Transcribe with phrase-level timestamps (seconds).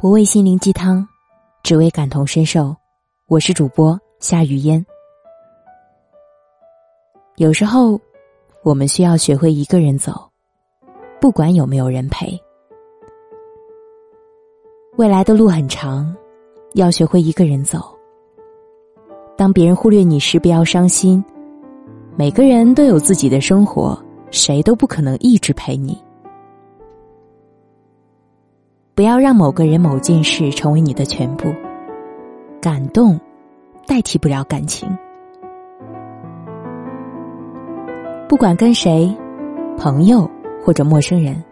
[0.00, 1.06] 不为心灵鸡汤，
[1.62, 2.74] 只为感同身受。
[3.28, 4.82] 我是主播夏雨嫣。
[7.36, 8.00] 有时候，
[8.62, 10.14] 我们需要学会一个人走，
[11.20, 12.28] 不管有没有人陪。
[14.96, 16.16] 未来的路很长，
[16.72, 17.94] 要学会一个人走。
[19.36, 21.22] 当别人忽略你时，不要伤心。
[22.16, 26.02] 每个人都有自己的生活，谁都不可能一直陪你。
[29.00, 31.50] 不要让某个人、某件事成为你的全部。
[32.60, 33.18] 感动
[33.86, 34.86] 代替不了感情。
[38.28, 39.10] 不管跟谁，
[39.78, 40.30] 朋友
[40.62, 41.42] 或者陌生人，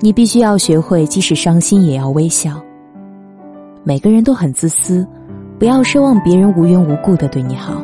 [0.00, 2.60] 你必须要学会，即使伤心也要微笑。
[3.84, 5.06] 每个人都很自私，
[5.60, 7.80] 不要奢望别人无缘无故的对你好。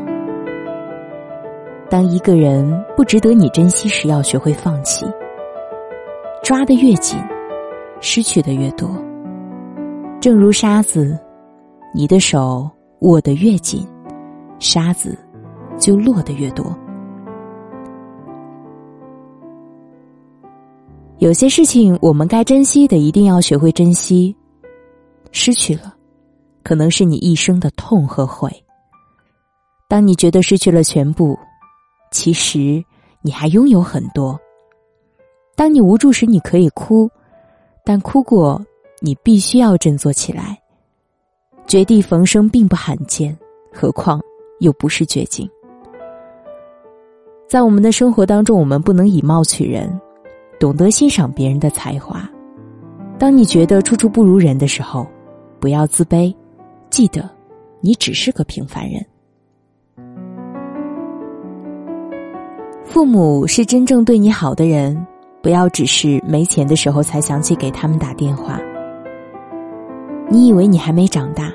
[1.88, 5.06] 当一个人不值得你珍惜时，要学会放弃。
[6.42, 7.16] 抓得越紧。
[8.00, 8.88] 失去的越多，
[10.20, 11.18] 正如沙子，
[11.94, 12.68] 你的手
[13.00, 13.86] 握得越紧，
[14.58, 15.18] 沙子
[15.78, 16.74] 就落得越多。
[21.18, 24.34] 有些事情我们该珍惜的，一定要学会珍惜。
[25.32, 25.94] 失去了，
[26.64, 28.50] 可能是你一生的痛和悔。
[29.86, 31.38] 当你觉得失去了全部，
[32.10, 32.82] 其实
[33.20, 34.40] 你还拥有很多。
[35.54, 37.10] 当你无助时，你可以哭。
[37.84, 38.64] 但哭过，
[39.00, 40.58] 你必须要振作起来。
[41.66, 43.36] 绝地逢生并不罕见，
[43.72, 44.20] 何况
[44.58, 45.48] 又不是绝境。
[47.48, 50.00] 在我们的生活当中，我们不能以貌取人，
[50.58, 52.28] 懂得欣赏别人的才华。
[53.18, 55.06] 当你觉得处处不如人的时候，
[55.58, 56.34] 不要自卑，
[56.90, 57.28] 记得，
[57.80, 59.04] 你只是个平凡人。
[62.84, 65.06] 父母是真正对你好的人。
[65.42, 68.60] 不要只是没钱的时候才想起给他们打电话。
[70.28, 71.52] 你以为你还没长大，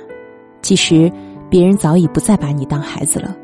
[0.62, 1.12] 其实
[1.50, 3.36] 别人早已不再把你当孩子了。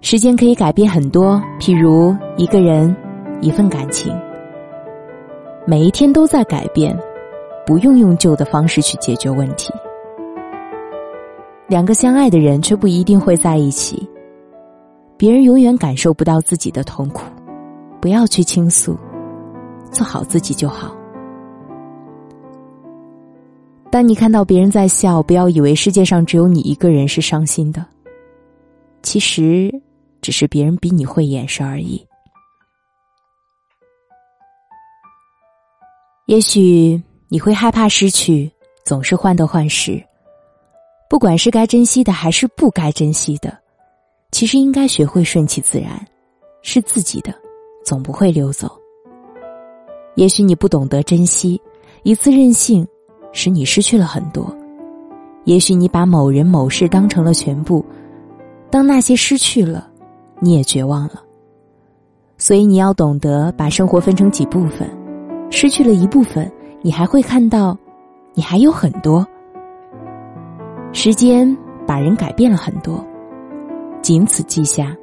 [0.00, 2.94] 时间可以改变很多，譬如一个人、
[3.40, 4.12] 一份感情，
[5.64, 6.94] 每一天都在改变，
[7.64, 9.72] 不用用旧的方式去解决问题。
[11.68, 14.06] 两个相爱的人却不一定会在一起，
[15.16, 17.22] 别人永远感受不到自己的痛苦。
[18.02, 18.98] 不要去倾诉，
[19.92, 20.92] 做好自己就好。
[23.92, 27.86] 当你看到别人在笑，不要以为世界上只有你一个人是伤心的。
[29.02, 29.70] 其实，
[30.20, 32.04] 只是别人比你会掩饰而已。
[36.26, 38.50] 也许你会害怕失去，
[38.84, 40.02] 总是患得患失。
[41.08, 43.56] 不管是该珍惜的还是不该珍惜的，
[44.32, 46.04] 其实应该学会顺其自然，
[46.62, 47.32] 是自己的。
[47.84, 48.70] 总不会溜走。
[50.14, 51.60] 也许你不懂得珍惜，
[52.02, 52.86] 一次任性，
[53.32, 54.54] 使你失去了很多。
[55.44, 57.84] 也许你把某人某事当成了全部，
[58.70, 59.88] 当那些失去了，
[60.38, 61.22] 你也绝望了。
[62.38, 64.88] 所以你要懂得把生活分成几部分，
[65.50, 66.50] 失去了一部分，
[66.80, 67.76] 你还会看到，
[68.34, 69.26] 你还有很多。
[70.92, 71.56] 时间
[71.86, 73.04] 把人改变了很多，
[74.02, 74.96] 仅此记下，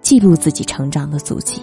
[0.00, 1.62] 记录自己成长的足迹。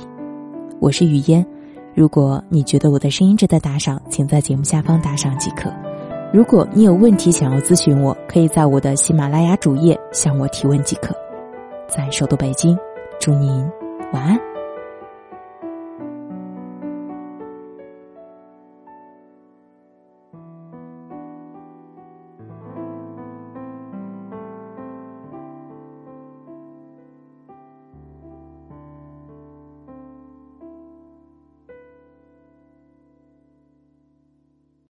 [0.80, 1.46] 我是雨嫣，
[1.94, 5.72] 如果你觉得我的声音值得打赏，请在节目下方打赏即可。
[6.34, 11.16] 如果你有问题想要咨询我，可以在我的喜马拉雅主页向我提问即可。
[11.88, 12.78] 在首都北京，
[13.20, 13.50] 祝您
[14.12, 14.55] 晚安。